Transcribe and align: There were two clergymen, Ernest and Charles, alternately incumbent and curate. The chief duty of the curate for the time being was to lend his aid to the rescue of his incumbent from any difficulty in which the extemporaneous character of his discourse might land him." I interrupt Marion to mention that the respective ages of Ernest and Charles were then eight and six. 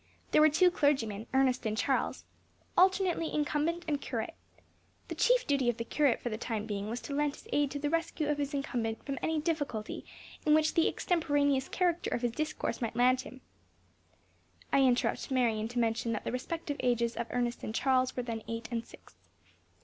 There 0.31 0.41
were 0.41 0.49
two 0.49 0.71
clergymen, 0.71 1.27
Ernest 1.31 1.63
and 1.67 1.77
Charles, 1.77 2.25
alternately 2.75 3.31
incumbent 3.31 3.85
and 3.87 4.01
curate. 4.01 4.33
The 5.09 5.13
chief 5.13 5.45
duty 5.45 5.69
of 5.69 5.77
the 5.77 5.83
curate 5.85 6.19
for 6.19 6.29
the 6.29 6.39
time 6.39 6.65
being 6.65 6.89
was 6.89 7.01
to 7.01 7.13
lend 7.13 7.35
his 7.35 7.47
aid 7.53 7.69
to 7.69 7.77
the 7.77 7.87
rescue 7.91 8.27
of 8.27 8.39
his 8.39 8.55
incumbent 8.55 9.05
from 9.05 9.19
any 9.21 9.39
difficulty 9.39 10.03
in 10.43 10.55
which 10.55 10.73
the 10.73 10.87
extemporaneous 10.89 11.69
character 11.69 12.09
of 12.09 12.23
his 12.23 12.31
discourse 12.31 12.81
might 12.81 12.95
land 12.95 13.21
him." 13.21 13.41
I 14.73 14.81
interrupt 14.81 15.29
Marion 15.29 15.67
to 15.67 15.77
mention 15.77 16.13
that 16.13 16.23
the 16.23 16.31
respective 16.31 16.77
ages 16.79 17.15
of 17.15 17.27
Ernest 17.29 17.61
and 17.63 17.75
Charles 17.75 18.17
were 18.17 18.23
then 18.23 18.41
eight 18.47 18.69
and 18.71 18.83
six. 18.87 19.13